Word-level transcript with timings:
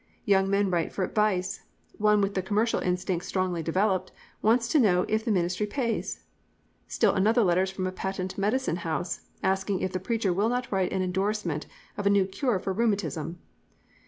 Young 0.25 0.49
men 0.49 0.71
write 0.71 0.91
for 0.91 1.03
advice: 1.03 1.61
One 1.99 2.21
with 2.21 2.33
the 2.33 2.41
commercial 2.41 2.79
instinct 2.79 3.23
strongly 3.23 3.61
developed, 3.61 4.11
wants 4.41 4.67
to 4.69 4.79
know 4.79 5.05
if 5.07 5.23
the 5.23 5.29
ministry 5.31 5.67
pays? 5.67 6.23
Still 6.87 7.13
another 7.13 7.43
letter 7.43 7.61
is 7.61 7.69
from 7.69 7.85
a 7.85 7.91
patent 7.91 8.35
medicine 8.35 8.77
house, 8.77 9.21
asking 9.43 9.81
if 9.81 9.91
the 9.91 9.99
preacher 9.99 10.33
will 10.33 10.49
not 10.49 10.71
write 10.71 10.91
an 10.91 11.03
endorsement 11.03 11.67
of 11.97 12.07
a 12.07 12.09
new 12.09 12.25
cure 12.25 12.57
for 12.57 12.73
rheumatism. 12.73 13.37